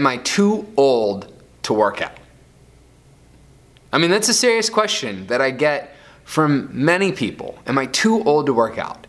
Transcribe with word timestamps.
Am 0.00 0.06
I 0.06 0.16
too 0.16 0.66
old 0.78 1.30
to 1.64 1.74
work 1.74 2.00
out? 2.00 2.16
I 3.92 3.98
mean, 3.98 4.10
that's 4.10 4.30
a 4.30 4.32
serious 4.32 4.70
question 4.70 5.26
that 5.26 5.42
I 5.42 5.50
get 5.50 5.94
from 6.24 6.70
many 6.72 7.12
people. 7.12 7.58
Am 7.66 7.76
I 7.76 7.84
too 7.84 8.24
old 8.24 8.46
to 8.46 8.54
work 8.54 8.78
out? 8.78 9.06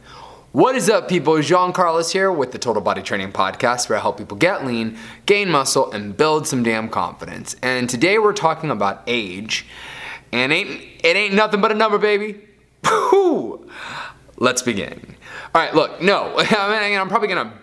What 0.52 0.76
is 0.76 0.90
up, 0.90 1.08
people? 1.08 1.42
Jean 1.42 1.72
Carlos 1.72 2.12
here 2.12 2.30
with 2.30 2.52
the 2.52 2.60
Total 2.60 2.82
Body 2.82 3.02
Training 3.02 3.32
Podcast, 3.32 3.88
where 3.88 4.00
I 4.00 4.02
help 4.02 4.18
people 4.18 4.36
get 4.36 4.66
lean, 4.66 4.98
gain 5.26 5.50
muscle, 5.50 5.90
and 5.94 6.18
build 6.18 6.46
some 6.46 6.62
damn 6.62 6.90
confidence. 6.90 7.56
And 7.64 7.90
today 7.90 8.18
we're 8.18 8.34
talking 8.34 8.70
about 8.70 9.02
age, 9.08 9.66
and 10.34 10.52
ain't, 10.52 10.72
it 11.06 11.16
ain't 11.16 11.34
nothing 11.34 11.62
but 11.62 11.72
a 11.72 11.76
number, 11.76 12.00
baby. 12.00 12.42
Let's 14.42 14.64
begin. 14.64 15.00
All 15.54 15.62
right, 15.62 15.76
look, 15.76 16.02
no, 16.02 16.34
I 16.38 16.90
mean, 16.90 17.00
I'm 17.00 17.10
probably 17.10 17.28
gonna 17.28 17.54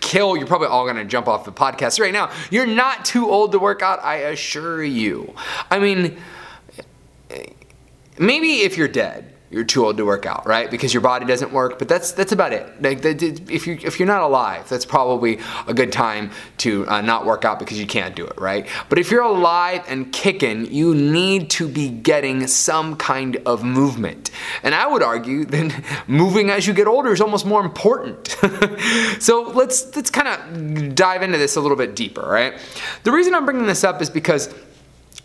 kill, 0.00 0.36
you're 0.36 0.46
probably 0.46 0.66
all 0.68 0.86
gonna 0.86 1.06
jump 1.06 1.26
off 1.26 1.46
the 1.46 1.52
podcast 1.52 1.98
right 1.98 2.12
now. 2.12 2.30
You're 2.50 2.66
not 2.66 3.06
too 3.06 3.30
old 3.30 3.52
to 3.52 3.58
work 3.58 3.80
out, 3.80 4.04
I 4.04 4.16
assure 4.16 4.84
you. 4.84 5.34
I 5.70 5.78
mean, 5.78 6.18
maybe 8.18 8.56
if 8.56 8.76
you're 8.76 8.88
dead, 8.88 9.31
you're 9.52 9.64
too 9.64 9.84
old 9.84 9.98
to 9.98 10.04
work 10.06 10.24
out, 10.24 10.46
right? 10.46 10.70
Because 10.70 10.94
your 10.94 11.02
body 11.02 11.26
doesn't 11.26 11.52
work. 11.52 11.78
But 11.78 11.88
that's 11.88 12.12
that's 12.12 12.32
about 12.32 12.52
it. 12.52 12.82
Like 12.82 13.04
if 13.04 13.66
you 13.66 13.78
if 13.82 13.98
you're 13.98 14.08
not 14.08 14.22
alive, 14.22 14.68
that's 14.68 14.86
probably 14.86 15.38
a 15.66 15.74
good 15.74 15.92
time 15.92 16.30
to 16.58 16.86
uh, 16.88 17.02
not 17.02 17.26
work 17.26 17.44
out 17.44 17.58
because 17.58 17.78
you 17.78 17.86
can't 17.86 18.16
do 18.16 18.26
it, 18.26 18.40
right? 18.40 18.66
But 18.88 18.98
if 18.98 19.10
you're 19.10 19.22
alive 19.22 19.84
and 19.88 20.10
kicking, 20.12 20.72
you 20.72 20.94
need 20.94 21.50
to 21.50 21.68
be 21.68 21.90
getting 21.90 22.46
some 22.46 22.96
kind 22.96 23.36
of 23.44 23.62
movement. 23.62 24.30
And 24.62 24.74
I 24.74 24.86
would 24.86 25.02
argue 25.02 25.44
that 25.52 25.84
moving 26.06 26.50
as 26.50 26.66
you 26.66 26.72
get 26.72 26.86
older 26.86 27.12
is 27.12 27.20
almost 27.20 27.44
more 27.44 27.62
important. 27.62 28.28
so 29.20 29.42
let's 29.54 29.94
let's 29.94 30.10
kind 30.10 30.28
of 30.28 30.94
dive 30.94 31.22
into 31.22 31.36
this 31.38 31.56
a 31.56 31.60
little 31.60 31.76
bit 31.76 31.94
deeper, 31.94 32.22
right? 32.22 32.54
The 33.04 33.12
reason 33.12 33.34
I'm 33.34 33.44
bringing 33.44 33.66
this 33.66 33.84
up 33.84 34.00
is 34.00 34.08
because 34.08 34.52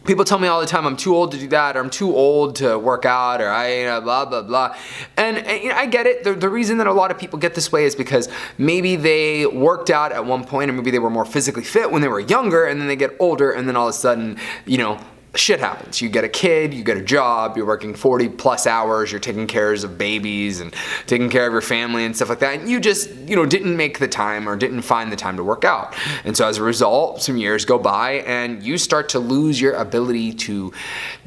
people 0.08 0.26
tell 0.26 0.40
me 0.40 0.48
all 0.48 0.60
the 0.60 0.66
time 0.66 0.88
I'm 0.88 0.98
too 0.98 1.16
old 1.16 1.34
to 1.34 1.38
do 1.38 1.48
that 1.50 1.78
or 1.78 1.82
I'm 1.82 1.90
too 1.90 2.16
old 2.16 2.56
to 2.58 2.80
work 2.80 3.06
out 3.06 3.42
or 3.42 3.50
I 3.50 3.74
you 3.80 3.86
know, 3.86 4.02
blah 4.02 4.26
blah 4.26 4.42
blah. 4.42 4.76
And, 5.18 5.38
and 5.38 5.62
you 5.62 5.70
know, 5.70 5.76
I 5.76 5.86
get 5.86 6.08
it. 6.08 6.24
The, 6.24 6.34
the, 6.34 6.50
reason 6.50 6.78
that 6.78 6.88
a 6.88 6.94
lot 6.94 7.12
of 7.12 7.20
people 7.20 7.38
get 7.38 7.54
this 7.56 7.72
way 7.72 7.84
is 7.84 7.96
because 7.96 8.30
maybe 8.58 8.96
they 8.96 9.46
worked 9.46 9.90
out 9.90 10.14
at 10.14 10.26
one 10.26 10.46
point 10.46 10.72
or 10.72 10.74
maybe 10.74 10.92
they 10.92 11.00
were 11.00 11.10
more 11.10 11.26
physically 11.26 11.64
fit 11.64 11.92
when 11.92 12.02
they 12.02 12.08
were 12.08 12.22
younger 12.22 12.66
and 12.66 12.80
then 12.80 12.88
they 12.88 12.96
get 12.96 13.12
older 13.20 13.52
and 13.52 13.68
then 13.68 13.76
all 13.76 13.88
of 13.88 13.94
a 13.94 13.98
sudden 13.98 14.38
you 14.66 14.78
know 14.78 14.98
shit 15.38 15.60
happens. 15.60 16.02
You 16.02 16.10
get 16.10 16.24
a 16.24 16.30
kid, 16.30 16.74
you 16.74 16.84
get 16.84 16.98
a 16.98 17.02
job, 17.02 17.58
you're 17.58 17.66
working 17.66 17.94
40 17.94 18.30
plus 18.30 18.66
hours, 18.66 19.12
you're 19.12 19.20
taking 19.20 19.48
care 19.48 19.68
of 19.68 19.98
babies 19.98 20.62
and 20.62 20.74
taking 21.08 21.30
care 21.30 21.46
of 21.46 21.52
your 21.52 21.62
family 21.62 22.06
and 22.06 22.16
stuff 22.16 22.30
like 22.30 22.40
that. 22.40 22.60
And 22.60 22.70
you 22.70 22.80
just, 22.80 23.14
you 23.28 23.36
know, 23.36 23.46
didn't 23.46 23.76
make 23.76 24.00
the 24.00 24.08
time 24.08 24.48
or 24.48 24.56
didn't 24.56 24.84
find 24.84 25.12
the 25.12 25.16
time 25.16 25.36
to 25.38 25.44
work 25.44 25.66
out. 25.66 25.94
And 26.24 26.38
so 26.38 26.48
as 26.48 26.58
a 26.58 26.64
result, 26.64 27.22
some 27.22 27.36
years 27.38 27.66
go 27.66 27.78
by 27.78 28.24
and 28.26 28.64
you 28.64 28.78
start 28.78 29.10
to 29.10 29.20
lose 29.20 29.60
your 29.60 29.74
ability 29.74 30.34
to 30.34 30.72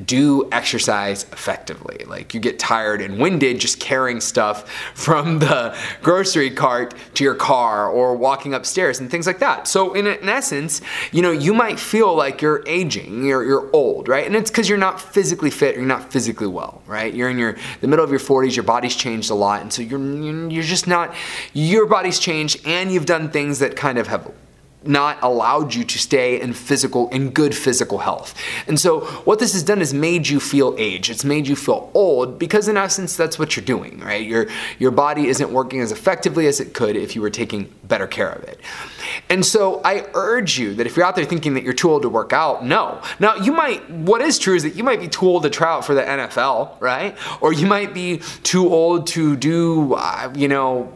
do 0.04 0.48
exercise 0.52 1.24
effectively. 1.24 2.04
Like 2.06 2.32
you 2.32 2.40
get 2.40 2.58
tired 2.58 3.02
and 3.02 3.18
winded 3.18 3.60
just 3.60 3.78
carrying 3.78 4.20
stuff 4.20 4.70
from 4.94 5.38
the 5.38 5.76
grocery 6.02 6.50
cart 6.50 6.94
to 7.14 7.24
your 7.24 7.34
car 7.34 7.88
or 7.88 8.16
walking 8.16 8.54
upstairs 8.54 9.00
and 9.00 9.10
things 9.10 9.26
like 9.26 9.40
that. 9.40 9.68
So 9.68 9.92
in, 9.92 10.06
in 10.06 10.28
essence, 10.28 10.80
you 11.12 11.20
know, 11.20 11.30
you 11.30 11.52
might 11.52 11.78
feel 11.78 12.14
like 12.14 12.40
you're 12.40 12.64
aging, 12.66 13.26
you're, 13.26 13.44
you're 13.44 13.70
old 13.74 13.99
old, 14.00 14.08
right? 14.08 14.26
And 14.26 14.34
it's 14.34 14.50
because 14.50 14.68
you're 14.68 14.78
not 14.78 15.00
physically 15.00 15.50
fit, 15.50 15.76
or 15.76 15.78
you're 15.78 15.86
not 15.86 16.10
physically 16.10 16.46
well, 16.46 16.82
right? 16.86 17.12
You're 17.12 17.30
in 17.30 17.38
your 17.38 17.56
the 17.80 17.86
middle 17.86 18.04
of 18.04 18.10
your 18.10 18.20
40s, 18.20 18.56
your 18.56 18.64
body's 18.64 18.96
changed 18.96 19.30
a 19.30 19.34
lot, 19.34 19.60
and 19.60 19.72
so 19.72 19.82
you're 19.82 20.00
you're 20.50 20.62
just 20.64 20.86
not 20.86 21.14
your 21.52 21.86
body's 21.86 22.18
changed, 22.18 22.66
and 22.66 22.90
you've 22.90 23.06
done 23.06 23.30
things 23.30 23.58
that 23.58 23.76
kind 23.76 23.98
of 23.98 24.06
have 24.08 24.32
not 24.82 25.22
allowed 25.22 25.74
you 25.74 25.84
to 25.84 25.98
stay 25.98 26.40
in 26.40 26.52
physical 26.52 27.08
in 27.10 27.30
good 27.30 27.54
physical 27.54 27.98
health. 27.98 28.34
And 28.66 28.80
so 28.80 29.00
what 29.24 29.38
this 29.38 29.52
has 29.52 29.62
done 29.62 29.80
is 29.82 29.92
made 29.92 30.28
you 30.28 30.40
feel 30.40 30.74
age. 30.78 31.10
It's 31.10 31.24
made 31.24 31.46
you 31.46 31.56
feel 31.56 31.90
old 31.92 32.38
because 32.38 32.66
in 32.66 32.76
essence 32.76 33.16
that's 33.16 33.38
what 33.38 33.56
you're 33.56 33.64
doing, 33.64 34.00
right? 34.00 34.24
Your 34.24 34.46
your 34.78 34.90
body 34.90 35.26
isn't 35.26 35.52
working 35.52 35.80
as 35.80 35.92
effectively 35.92 36.46
as 36.46 36.60
it 36.60 36.72
could 36.72 36.96
if 36.96 37.14
you 37.14 37.20
were 37.20 37.30
taking 37.30 37.72
better 37.84 38.06
care 38.06 38.30
of 38.30 38.44
it. 38.44 38.58
And 39.28 39.44
so 39.44 39.82
I 39.84 40.06
urge 40.14 40.58
you 40.58 40.74
that 40.74 40.86
if 40.86 40.96
you're 40.96 41.04
out 41.04 41.16
there 41.16 41.24
thinking 41.24 41.54
that 41.54 41.62
you're 41.62 41.72
too 41.72 41.90
old 41.90 42.02
to 42.02 42.08
work 42.08 42.32
out, 42.32 42.64
no. 42.64 43.02
Now 43.18 43.36
you 43.36 43.52
might 43.52 43.88
what 43.90 44.22
is 44.22 44.38
true 44.38 44.54
is 44.54 44.62
that 44.62 44.76
you 44.76 44.84
might 44.84 45.00
be 45.00 45.08
too 45.08 45.26
old 45.26 45.42
to 45.42 45.50
try 45.50 45.70
out 45.70 45.84
for 45.84 45.94
the 45.94 46.02
NFL, 46.02 46.80
right? 46.80 47.16
Or 47.42 47.52
you 47.52 47.66
might 47.66 47.92
be 47.92 48.22
too 48.42 48.68
old 48.68 49.06
to 49.08 49.36
do 49.36 49.94
uh, 49.94 50.32
you 50.34 50.48
know 50.48 50.92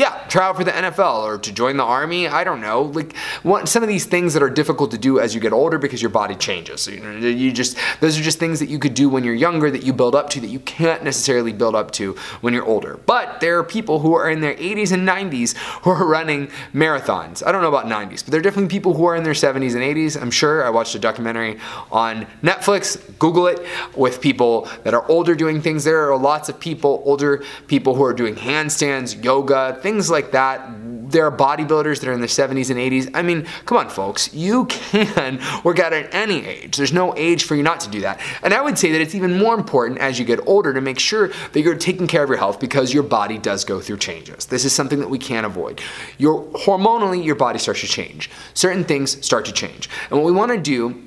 yeah, 0.00 0.19
try 0.30 0.46
out 0.46 0.56
for 0.56 0.64
the 0.64 0.70
NFL 0.70 1.24
or 1.24 1.38
to 1.38 1.52
join 1.52 1.76
the 1.76 1.84
army. 1.84 2.26
I 2.26 2.44
don't 2.44 2.60
know. 2.60 2.82
Like 2.82 3.16
what, 3.42 3.68
some 3.68 3.82
of 3.82 3.88
these 3.88 4.06
things 4.06 4.34
that 4.34 4.42
are 4.42 4.50
difficult 4.50 4.90
to 4.92 4.98
do 4.98 5.20
as 5.20 5.34
you 5.34 5.40
get 5.40 5.52
older 5.52 5.78
because 5.78 6.02
your 6.02 6.10
body 6.10 6.34
changes. 6.34 6.82
So, 6.82 6.90
you, 6.90 7.00
know, 7.00 7.28
you 7.28 7.52
just 7.52 7.76
those 8.00 8.18
are 8.18 8.22
just 8.22 8.38
things 8.38 8.58
that 8.58 8.68
you 8.68 8.78
could 8.78 8.94
do 8.94 9.08
when 9.08 9.24
you're 9.24 9.34
younger 9.34 9.70
that 9.70 9.84
you 9.84 9.92
build 9.92 10.14
up 10.14 10.30
to 10.30 10.40
that 10.40 10.48
you 10.48 10.60
can't 10.60 11.04
necessarily 11.04 11.52
build 11.52 11.74
up 11.74 11.90
to 11.92 12.14
when 12.40 12.52
you're 12.54 12.64
older. 12.64 12.98
But 13.06 13.40
there 13.40 13.58
are 13.58 13.64
people 13.64 14.00
who 14.00 14.14
are 14.14 14.30
in 14.30 14.40
their 14.40 14.54
80s 14.54 14.92
and 14.92 15.06
90s 15.06 15.56
who 15.82 15.90
are 15.90 16.06
running 16.06 16.48
marathons. 16.74 17.46
I 17.46 17.52
don't 17.52 17.62
know 17.62 17.68
about 17.68 17.86
90s, 17.86 18.24
but 18.24 18.30
there 18.30 18.40
are 18.40 18.42
definitely 18.42 18.70
people 18.70 18.94
who 18.94 19.04
are 19.06 19.16
in 19.16 19.22
their 19.22 19.34
70s 19.34 19.74
and 19.74 19.82
80s. 19.82 20.20
I'm 20.20 20.30
sure 20.30 20.64
I 20.64 20.70
watched 20.70 20.94
a 20.94 20.98
documentary 20.98 21.58
on 21.92 22.26
Netflix. 22.42 22.98
Google 23.18 23.46
it 23.48 23.60
with 23.96 24.20
people 24.20 24.68
that 24.84 24.94
are 24.94 25.06
older 25.10 25.34
doing 25.34 25.60
things. 25.60 25.84
There 25.84 26.10
are 26.10 26.16
lots 26.16 26.48
of 26.48 26.58
people, 26.58 27.02
older 27.04 27.44
people 27.66 27.94
who 27.94 28.04
are 28.04 28.14
doing 28.14 28.34
handstands, 28.34 29.22
yoga, 29.22 29.78
things 29.82 29.90
things 29.90 30.10
like 30.20 30.32
that. 30.32 30.68
There 31.10 31.26
are 31.26 31.36
bodybuilders 31.36 32.00
that 32.00 32.08
are 32.08 32.12
in 32.12 32.20
their 32.20 32.28
70s 32.28 32.70
and 32.70 32.78
80s. 32.78 33.10
I 33.14 33.22
mean, 33.22 33.46
come 33.66 33.78
on, 33.78 33.88
folks. 33.88 34.32
You 34.32 34.66
can 34.66 35.40
work 35.64 35.80
out 35.80 35.92
at 35.92 36.14
any 36.14 36.46
age. 36.46 36.76
There's 36.76 36.92
no 36.92 37.16
age 37.16 37.44
for 37.44 37.56
you 37.56 37.62
not 37.62 37.80
to 37.80 37.90
do 37.90 38.00
that. 38.02 38.20
And 38.42 38.54
I 38.54 38.60
would 38.62 38.78
say 38.78 38.92
that 38.92 39.00
it's 39.00 39.14
even 39.14 39.36
more 39.36 39.54
important 39.54 39.98
as 39.98 40.18
you 40.18 40.24
get 40.24 40.46
older 40.46 40.72
to 40.72 40.80
make 40.80 41.00
sure 41.00 41.28
that 41.52 41.60
you're 41.60 41.74
taking 41.74 42.06
care 42.06 42.22
of 42.22 42.28
your 42.28 42.38
health 42.38 42.60
because 42.60 42.94
your 42.94 43.02
body 43.02 43.38
does 43.38 43.64
go 43.64 43.80
through 43.80 43.98
changes. 43.98 44.46
This 44.46 44.64
is 44.64 44.72
something 44.72 45.00
that 45.00 45.10
we 45.10 45.18
can't 45.18 45.46
avoid. 45.46 45.80
Your 46.18 46.44
hormonally, 46.52 47.24
your 47.24 47.34
body 47.34 47.58
starts 47.58 47.80
to 47.80 47.88
change. 47.88 48.30
Certain 48.54 48.84
things 48.84 49.24
start 49.24 49.44
to 49.46 49.52
change. 49.52 49.90
And 50.10 50.18
what 50.18 50.26
we 50.26 50.32
want 50.32 50.52
to 50.52 50.60
do 50.60 51.02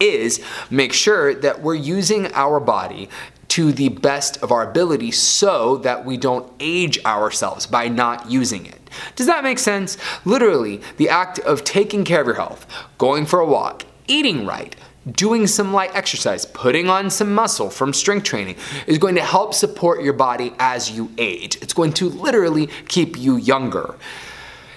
is 0.00 0.40
make 0.70 0.92
sure 0.92 1.34
that 1.34 1.60
we're 1.60 1.74
using 1.74 2.32
our 2.32 2.60
body 2.60 3.08
to 3.48 3.72
the 3.72 3.88
best 3.88 4.42
of 4.42 4.52
our 4.52 4.68
ability 4.68 5.10
so 5.10 5.78
that 5.78 6.04
we 6.04 6.16
don't 6.16 6.50
age 6.60 7.02
ourselves 7.04 7.66
by 7.66 7.88
not 7.88 8.30
using 8.30 8.66
it. 8.66 8.78
Does 9.16 9.26
that 9.26 9.44
make 9.44 9.58
sense? 9.58 9.96
Literally, 10.24 10.80
the 10.96 11.08
act 11.08 11.38
of 11.40 11.64
taking 11.64 12.04
care 12.04 12.20
of 12.20 12.26
your 12.26 12.36
health, 12.36 12.66
going 12.98 13.26
for 13.26 13.40
a 13.40 13.46
walk, 13.46 13.84
eating 14.06 14.46
right, 14.46 14.74
doing 15.12 15.46
some 15.46 15.72
light 15.72 15.94
exercise, 15.94 16.44
putting 16.46 16.88
on 16.88 17.10
some 17.10 17.34
muscle 17.34 17.70
from 17.70 17.92
strength 17.92 18.24
training 18.24 18.56
is 18.86 18.98
going 18.98 19.14
to 19.14 19.22
help 19.22 19.54
support 19.54 20.02
your 20.02 20.12
body 20.12 20.52
as 20.58 20.90
you 20.90 21.10
age. 21.18 21.56
It's 21.62 21.72
going 21.72 21.92
to 21.94 22.08
literally 22.08 22.68
keep 22.88 23.16
you 23.18 23.36
younger. 23.36 23.94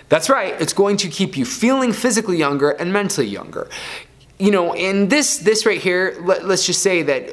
That's 0.10 0.30
right, 0.30 0.60
it's 0.60 0.74
going 0.74 0.98
to 0.98 1.08
keep 1.08 1.38
you 1.38 1.46
feeling 1.46 1.94
physically 1.94 2.38
younger 2.38 2.72
and 2.72 2.92
mentally 2.92 3.28
younger. 3.28 3.70
You 4.40 4.52
know, 4.52 4.74
and 4.74 5.10
this 5.10 5.38
this 5.38 5.66
right 5.66 5.80
here, 5.80 6.18
let, 6.22 6.44
us 6.44 6.66
just 6.66 6.82
say 6.82 7.04
that 7.04 7.30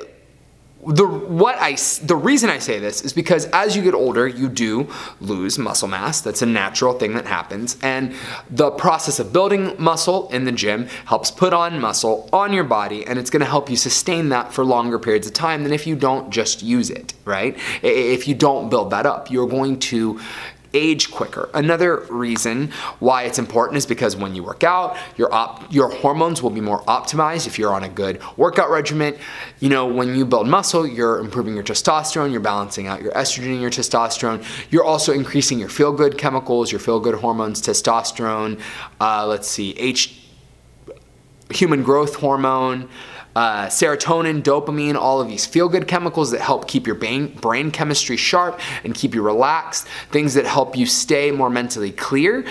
the 0.88 1.06
what 1.06 1.56
I 1.58 1.76
the 2.02 2.16
reason 2.16 2.48
I 2.48 2.58
say 2.58 2.78
this 2.78 3.02
is 3.02 3.12
because 3.12 3.44
as 3.46 3.76
you 3.76 3.82
get 3.82 3.94
older, 3.94 4.26
you 4.26 4.48
do 4.48 4.88
lose 5.20 5.58
muscle 5.58 5.86
mass. 5.86 6.22
That's 6.22 6.40
a 6.40 6.46
natural 6.46 6.94
thing 6.94 7.14
that 7.14 7.26
happens, 7.26 7.76
and 7.82 8.14
the 8.50 8.70
process 8.70 9.18
of 9.18 9.32
building 9.32 9.74
muscle 9.78 10.30
in 10.30 10.44
the 10.44 10.52
gym 10.52 10.86
helps 11.04 11.30
put 11.30 11.52
on 11.52 11.78
muscle 11.78 12.28
on 12.32 12.54
your 12.54 12.64
body, 12.64 13.06
and 13.06 13.18
it's 13.18 13.28
going 13.28 13.40
to 13.40 13.46
help 13.46 13.68
you 13.68 13.76
sustain 13.76 14.30
that 14.30 14.52
for 14.52 14.64
longer 14.64 14.98
periods 14.98 15.26
of 15.26 15.34
time 15.34 15.62
than 15.62 15.72
if 15.72 15.86
you 15.86 15.94
don't 15.94 16.30
just 16.30 16.62
use 16.62 16.88
it. 16.88 17.12
Right? 17.26 17.58
If 17.82 18.26
you 18.26 18.34
don't 18.34 18.70
build 18.70 18.90
that 18.90 19.04
up, 19.04 19.30
you're 19.30 19.48
going 19.48 19.78
to 19.80 20.18
age 20.74 21.10
quicker. 21.10 21.48
Another 21.54 22.00
reason 22.10 22.70
why 22.98 23.22
it's 23.24 23.38
important 23.38 23.78
is 23.78 23.86
because 23.86 24.16
when 24.16 24.34
you 24.34 24.42
work 24.42 24.64
out, 24.64 24.96
your 25.16 25.32
op- 25.32 25.72
your 25.72 25.90
hormones 25.90 26.42
will 26.42 26.50
be 26.50 26.60
more 26.60 26.82
optimized 26.84 27.46
if 27.46 27.58
you're 27.58 27.72
on 27.72 27.84
a 27.84 27.88
good 27.88 28.20
workout 28.36 28.70
regimen. 28.70 29.16
You 29.60 29.68
know, 29.68 29.86
when 29.86 30.14
you 30.14 30.24
build 30.24 30.48
muscle, 30.48 30.86
you're 30.86 31.18
improving 31.18 31.54
your 31.54 31.64
testosterone, 31.64 32.30
you're 32.30 32.40
balancing 32.40 32.86
out 32.86 33.02
your 33.02 33.12
estrogen 33.12 33.52
and 33.52 33.60
your 33.60 33.70
testosterone. 33.70 34.44
You're 34.70 34.84
also 34.84 35.12
increasing 35.12 35.58
your 35.58 35.68
feel 35.68 35.92
good 35.92 36.18
chemicals, 36.18 36.70
your 36.70 36.80
feel 36.80 37.00
good 37.00 37.16
hormones, 37.16 37.62
testosterone, 37.62 38.60
uh, 39.00 39.26
let's 39.26 39.48
see, 39.48 39.72
H 39.78 40.14
human 41.50 41.82
growth 41.82 42.16
hormone, 42.16 42.88
uh, 43.38 43.68
serotonin, 43.68 44.42
dopamine, 44.42 44.96
all 44.96 45.20
of 45.20 45.28
these 45.28 45.46
feel 45.46 45.68
good 45.68 45.86
chemicals 45.86 46.32
that 46.32 46.40
help 46.40 46.66
keep 46.66 46.88
your 46.88 46.96
brain, 46.96 47.28
brain 47.34 47.70
chemistry 47.70 48.16
sharp 48.16 48.58
and 48.82 48.96
keep 48.96 49.14
you 49.14 49.22
relaxed, 49.22 49.86
things 50.10 50.34
that 50.34 50.44
help 50.44 50.76
you 50.76 50.84
stay 50.84 51.30
more 51.30 51.48
mentally 51.48 51.92
clear 51.92 52.44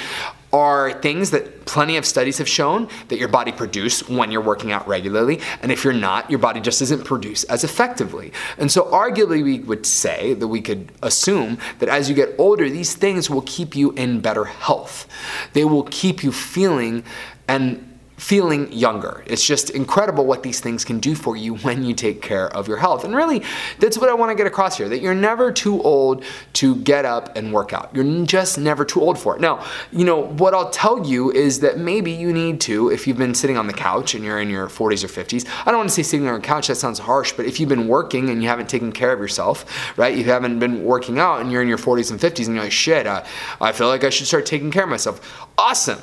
are 0.53 0.93
things 1.01 1.31
that 1.31 1.65
plenty 1.65 1.97
of 1.97 2.05
studies 2.05 2.37
have 2.37 2.47
shown 2.47 2.87
that 3.09 3.19
your 3.19 3.27
body 3.27 3.51
produce 3.51 4.07
when 4.07 4.31
you're 4.31 4.39
working 4.39 4.71
out 4.71 4.87
regularly 4.87 5.41
and 5.61 5.73
if 5.73 5.83
you're 5.83 5.91
not 5.91 6.29
your 6.31 6.39
body 6.39 6.61
just 6.61 6.79
doesn't 6.79 7.03
produce 7.03 7.43
as 7.43 7.65
effectively. 7.65 8.31
And 8.57 8.71
so 8.71 8.83
arguably 8.83 9.43
we 9.43 9.59
would 9.59 9.85
say 9.85 10.35
that 10.35 10.47
we 10.47 10.61
could 10.61 10.93
assume 11.03 11.57
that 11.79 11.89
as 11.89 12.07
you 12.07 12.15
get 12.15 12.33
older 12.37 12.69
these 12.69 12.95
things 12.95 13.29
will 13.29 13.41
keep 13.41 13.75
you 13.75 13.91
in 13.91 14.21
better 14.21 14.45
health. 14.45 15.05
They 15.51 15.65
will 15.65 15.83
keep 15.83 16.23
you 16.23 16.31
feeling 16.31 17.03
and 17.49 17.96
feeling 18.17 18.71
younger. 18.71 19.23
It's 19.27 19.45
just 19.45 19.69
incredible 19.69 20.25
what 20.25 20.41
these 20.41 20.59
things 20.59 20.83
can 20.83 20.99
do 20.99 21.13
for 21.13 21.37
you 21.37 21.55
when 21.57 21.83
you 21.83 21.93
take 21.93 22.21
care 22.21 22.47
of 22.55 22.67
your 22.67 22.77
health. 22.77 23.03
And 23.03 23.15
really, 23.15 23.43
that's 23.79 23.97
what 23.97 24.09
I 24.09 24.13
want 24.15 24.31
to 24.31 24.35
get 24.35 24.47
across 24.47 24.77
here 24.77 24.89
that 24.89 25.01
you're 25.01 25.15
never 25.15 25.51
too 25.51 25.81
old 25.83 26.23
to 26.53 26.75
get 26.77 27.05
up 27.05 27.37
and 27.37 27.53
work 27.53 27.73
out. 27.73 27.91
You're 27.93 28.25
just 28.25 28.57
never 28.57 28.83
too 28.83 29.01
old 29.01 29.19
for 29.19 29.35
it. 29.35 29.41
Now, 29.41 29.63
you 29.91 30.03
know, 30.03 30.23
what 30.23 30.55
I'll 30.55 30.71
tell 30.71 31.05
you 31.05 31.31
is 31.31 31.59
that 31.59 31.77
maybe 31.77 32.11
you 32.11 32.33
need 32.33 32.59
to, 32.61 32.89
if 32.89 33.05
you've 33.05 33.17
been 33.17 33.35
sitting 33.35 33.55
on 33.55 33.67
the 33.67 33.73
couch 33.73 34.15
and 34.15 34.23
you're 34.23 34.41
in 34.41 34.49
your 34.49 34.67
40s 34.67 35.03
or 35.03 35.07
50s, 35.07 35.47
I 35.65 35.71
don't 35.71 35.77
want 35.77 35.89
to 35.89 35.95
say 35.95 36.03
sitting 36.03 36.27
on 36.27 36.35
a 36.35 36.39
couch, 36.39 36.67
that 36.67 36.75
sounds 36.75 36.97
harsh, 36.97 37.33
but 37.33 37.45
if 37.45 37.59
you've 37.59 37.69
been 37.69 37.87
working 37.87 38.29
and 38.29 38.41
you 38.41 38.49
haven't 38.49 38.67
taken 38.67 38.91
care 38.91 39.13
of 39.13 39.19
yourself, 39.19 39.95
right, 39.95 40.17
you 40.17 40.23
haven't 40.23 40.57
been 40.57 40.83
working 40.83 41.19
out 41.19 41.41
and 41.41 41.51
you're 41.51 41.61
in 41.61 41.67
your 41.67 41.77
40s 41.77 42.09
and 42.09 42.19
50s 42.19 42.47
and 42.47 42.55
you're 42.55 42.63
like, 42.63 42.71
shit, 42.71 43.05
I, 43.05 43.27
I 43.61 43.71
feel 43.73 43.87
like 43.87 44.03
I 44.03 44.09
should 44.09 44.25
start 44.25 44.47
taking 44.47 44.71
care 44.71 44.83
of 44.83 44.89
myself. 44.89 45.47
Awesome. 45.59 45.99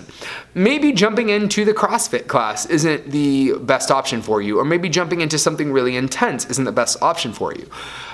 Maybe 0.55 0.93
jumping 0.93 1.29
into 1.29 1.65
the 1.65 1.75
CrossFit 2.09 2.27
class 2.27 2.67
isn't 2.67 3.11
the 3.11 3.55
best 3.61 3.91
option 3.91 4.23
for 4.23 4.41
you, 4.41 4.59
or 4.59 4.65
maybe 4.65 4.89
jumping 4.89 5.21
into 5.21 5.39
something 5.39 5.73
really 5.73 5.97
intense 5.97 6.45
isn't 6.47 6.65
the 6.65 6.73
best 6.73 7.03
option 7.03 7.33
for 7.33 7.55
you. 7.55 7.69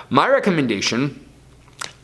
My 0.08 0.28
recommendation 0.28 1.28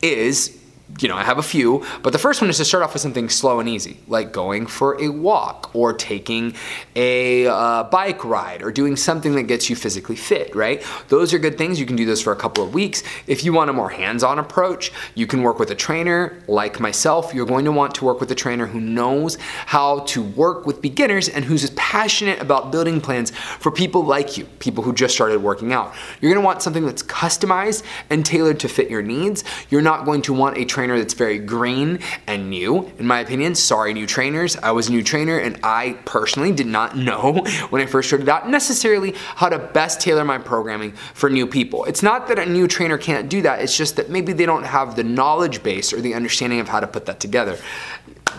is 0.01 0.57
you 0.99 1.07
know, 1.07 1.15
I 1.15 1.23
have 1.23 1.37
a 1.37 1.43
few, 1.43 1.85
but 2.01 2.13
the 2.13 2.19
first 2.19 2.39
one 2.41 2.49
is 2.49 2.57
to 2.57 2.65
start 2.65 2.83
off 2.83 2.93
with 2.93 3.01
something 3.01 3.27
slow 3.29 3.59
and 3.59 3.67
easy, 3.67 3.99
like 4.07 4.31
going 4.31 4.67
for 4.67 4.99
a 5.01 5.09
walk 5.09 5.69
or 5.73 5.93
taking 5.93 6.53
a 6.95 7.45
uh, 7.47 7.83
bike 7.83 8.23
ride 8.23 8.63
or 8.63 8.71
doing 8.71 8.95
something 8.95 9.35
that 9.35 9.43
gets 9.43 9.69
you 9.69 9.75
physically 9.75 10.15
fit, 10.15 10.55
right? 10.55 10.83
Those 11.09 11.33
are 11.33 11.39
good 11.39 11.57
things. 11.57 11.79
You 11.79 11.85
can 11.85 11.97
do 11.97 12.05
those 12.05 12.21
for 12.21 12.31
a 12.31 12.35
couple 12.35 12.63
of 12.63 12.73
weeks. 12.73 13.03
If 13.27 13.43
you 13.43 13.51
want 13.51 13.69
a 13.69 13.73
more 13.73 13.89
hands 13.89 14.23
on 14.23 14.39
approach, 14.39 14.91
you 15.13 15.27
can 15.27 15.41
work 15.41 15.59
with 15.59 15.69
a 15.71 15.75
trainer 15.75 16.41
like 16.47 16.79
myself. 16.79 17.33
You're 17.33 17.45
going 17.45 17.65
to 17.65 17.71
want 17.71 17.93
to 17.95 18.05
work 18.05 18.19
with 18.19 18.31
a 18.31 18.35
trainer 18.35 18.65
who 18.65 18.79
knows 18.79 19.37
how 19.65 19.99
to 19.99 20.23
work 20.23 20.65
with 20.65 20.81
beginners 20.81 21.27
and 21.27 21.43
who's 21.43 21.69
passionate 21.71 22.41
about 22.41 22.71
building 22.71 23.01
plans 23.01 23.31
for 23.31 23.71
people 23.71 24.03
like 24.03 24.37
you, 24.37 24.45
people 24.59 24.83
who 24.83 24.93
just 24.93 25.13
started 25.13 25.43
working 25.43 25.73
out. 25.73 25.93
You're 26.21 26.33
gonna 26.33 26.45
want 26.45 26.61
something 26.61 26.85
that's 26.85 27.03
customized 27.03 27.83
and 28.09 28.25
tailored 28.25 28.59
to 28.61 28.69
fit 28.69 28.89
your 28.89 29.01
needs. 29.01 29.43
You're 29.69 29.81
not 29.81 30.05
going 30.05 30.21
to 30.23 30.33
want 30.33 30.57
a 30.57 30.65
trainer 30.77 30.99
that's 30.99 31.15
very 31.15 31.39
green 31.39 31.97
and 32.27 32.51
new. 32.51 32.91
In 32.99 33.07
my 33.07 33.19
opinion, 33.19 33.55
sorry, 33.55 33.95
new 33.95 34.05
trainers. 34.05 34.55
I 34.57 34.69
was 34.69 34.89
a 34.89 34.91
new 34.91 35.01
trainer 35.01 35.39
and 35.39 35.59
I 35.63 35.97
personally 36.05 36.51
did 36.51 36.67
not 36.67 36.95
know 36.95 37.43
when 37.71 37.81
I 37.81 37.87
first 37.87 38.09
started 38.09 38.29
out 38.29 38.47
necessarily 38.47 39.13
how 39.13 39.49
to 39.49 39.57
best 39.57 39.99
tailor 39.99 40.23
my 40.23 40.37
programming 40.37 40.91
for 41.15 41.31
new 41.31 41.47
people. 41.47 41.83
It's 41.85 42.03
not 42.03 42.27
that 42.27 42.37
a 42.37 42.45
new 42.45 42.67
trainer 42.67 42.99
can't 42.99 43.27
do 43.27 43.41
that, 43.41 43.59
it's 43.59 43.75
just 43.75 43.95
that 43.95 44.11
maybe 44.11 44.33
they 44.33 44.45
don't 44.45 44.65
have 44.65 44.95
the 44.95 45.03
knowledge 45.03 45.63
base 45.63 45.91
or 45.93 45.99
the 45.99 46.13
understanding 46.13 46.59
of 46.59 46.67
how 46.67 46.79
to 46.79 46.85
put 46.85 47.07
that 47.07 47.19
together. 47.19 47.57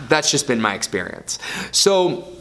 That's 0.07 0.31
just 0.31 0.47
been 0.47 0.61
my 0.61 0.75
experience. 0.75 1.39
So, 1.73 2.38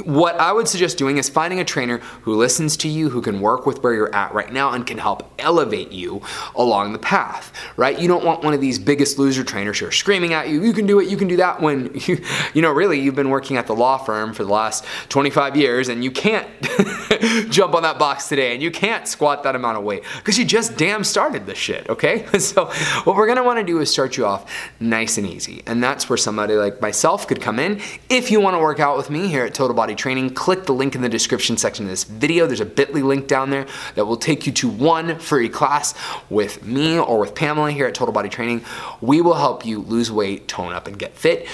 what 0.00 0.36
I 0.36 0.52
would 0.52 0.68
suggest 0.68 0.98
doing 0.98 1.18
is 1.18 1.28
finding 1.28 1.60
a 1.60 1.64
trainer 1.64 1.98
who 2.22 2.34
listens 2.34 2.76
to 2.78 2.88
you, 2.88 3.10
who 3.10 3.22
can 3.22 3.40
work 3.40 3.66
with 3.66 3.82
where 3.82 3.94
you're 3.94 4.14
at 4.14 4.32
right 4.34 4.52
now 4.52 4.72
and 4.72 4.86
can 4.86 4.98
help 4.98 5.30
elevate 5.38 5.92
you 5.92 6.22
along 6.56 6.92
the 6.92 6.98
path, 6.98 7.52
right? 7.76 7.98
You 7.98 8.08
don't 8.08 8.24
want 8.24 8.42
one 8.42 8.54
of 8.54 8.60
these 8.60 8.78
biggest 8.78 9.18
loser 9.18 9.44
trainers 9.44 9.78
who 9.78 9.86
are 9.86 9.92
screaming 9.92 10.32
at 10.32 10.48
you, 10.48 10.62
you 10.62 10.72
can 10.72 10.86
do 10.86 11.00
it, 11.00 11.08
you 11.08 11.16
can 11.16 11.28
do 11.28 11.36
that 11.36 11.60
when 11.60 11.90
you, 12.06 12.22
you 12.54 12.62
know, 12.62 12.70
really 12.70 13.00
you've 13.00 13.14
been 13.14 13.30
working 13.30 13.56
at 13.56 13.66
the 13.66 13.74
law 13.74 13.98
firm 13.98 14.32
for 14.32 14.44
the 14.44 14.52
last 14.52 14.84
25 15.08 15.56
years 15.56 15.88
and 15.88 16.02
you 16.02 16.10
can't 16.10 16.48
jump 17.50 17.74
on 17.74 17.82
that 17.82 17.98
box 17.98 18.28
today 18.28 18.54
and 18.54 18.62
you 18.62 18.70
can't 18.70 19.06
squat 19.06 19.42
that 19.42 19.54
amount 19.54 19.78
of 19.78 19.84
weight 19.84 20.02
because 20.16 20.38
you 20.38 20.44
just 20.44 20.76
damn 20.76 21.04
started 21.04 21.46
this 21.46 21.58
shit, 21.58 21.88
okay? 21.88 22.26
So 22.38 22.66
what 23.04 23.16
we're 23.16 23.26
gonna 23.26 23.42
wanna 23.42 23.64
do 23.64 23.80
is 23.80 23.90
start 23.90 24.16
you 24.16 24.24
off 24.24 24.50
nice 24.80 25.18
and 25.18 25.26
easy. 25.26 25.62
And 25.66 25.82
that's 25.82 26.08
where 26.08 26.16
somebody 26.16 26.54
like 26.54 26.80
myself 26.80 27.26
could 27.26 27.42
come 27.42 27.58
in. 27.58 27.80
If 28.08 28.30
you 28.30 28.40
wanna 28.40 28.60
work 28.60 28.80
out 28.80 28.96
with 28.96 29.10
me 29.10 29.26
here 29.26 29.44
at 29.44 29.54
Total 29.54 29.74
Body 29.88 29.96
Training, 29.96 30.34
click 30.34 30.66
the 30.66 30.74
link 30.74 30.94
in 30.94 31.00
the 31.00 31.08
description 31.08 31.56
section 31.56 31.86
of 31.86 31.90
this 31.90 32.04
video. 32.04 32.46
There's 32.46 32.60
a 32.60 32.66
bit.ly 32.66 33.00
link 33.00 33.26
down 33.26 33.48
there 33.48 33.66
that 33.94 34.04
will 34.04 34.18
take 34.18 34.46
you 34.46 34.52
to 34.52 34.68
one 34.68 35.18
free 35.18 35.48
class 35.48 35.94
with 36.28 36.62
me 36.62 36.98
or 36.98 37.18
with 37.18 37.34
Pamela 37.34 37.72
here 37.72 37.86
at 37.86 37.94
Total 37.94 38.12
Body 38.12 38.28
Training. 38.28 38.66
We 39.00 39.22
will 39.22 39.32
help 39.32 39.64
you 39.64 39.80
lose 39.80 40.12
weight, 40.12 40.46
tone 40.46 40.74
up, 40.74 40.88
and 40.88 40.98
get 40.98 41.14
fit. 41.14 41.48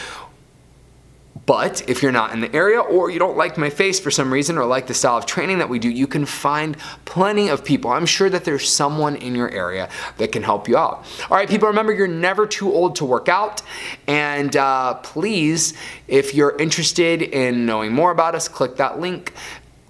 But 1.46 1.88
if 1.88 2.02
you're 2.02 2.12
not 2.12 2.32
in 2.32 2.41
the 2.41 2.55
area 2.55 2.81
or 2.81 3.11
you 3.11 3.19
don't 3.19 3.37
like 3.37 3.58
my 3.58 3.69
face 3.69 4.00
for 4.00 4.11
some 4.11 4.32
reason 4.32 4.56
or 4.56 4.64
like 4.64 4.87
the 4.87 4.94
style 4.94 5.19
of 5.19 5.26
training 5.26 5.58
that 5.58 5.69
we 5.69 5.79
do, 5.79 5.91
you 5.91 6.06
can 6.06 6.25
find 6.25 6.76
plenty 7.05 7.49
of 7.49 7.64
people. 7.64 7.91
I'm 7.91 8.06
sure 8.06 8.31
that 8.31 8.44
there's 8.44 8.70
someone 8.70 9.17
in 9.17 9.35
your 9.35 9.50
area 9.50 9.91
that 10.17 10.32
can 10.32 10.43
help 10.43 10.69
you 10.69 10.76
out. 10.76 11.05
All 11.31 11.37
right, 11.37 11.49
people, 11.49 11.69
remember 11.69 11.93
you're 11.93 12.08
never 12.08 12.46
too 12.46 12.73
old 12.73 12.96
to 12.96 13.05
work 13.05 13.29
out. 13.29 13.61
And 14.06 14.56
uh, 14.56 14.94
please, 14.94 15.75
if 16.08 16.35
you're 16.35 16.56
interested 16.56 17.20
in 17.20 17.67
knowing 17.67 17.93
more 17.93 18.11
about 18.11 18.35
us, 18.35 18.49
click 18.49 18.76
that 18.76 18.99
link. 18.99 19.35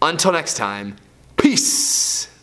Until 0.02 0.32
next 0.32 0.56
time, 0.56 0.96
peace. 1.36 2.33